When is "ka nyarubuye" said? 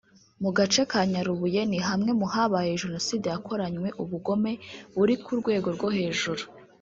0.91-1.61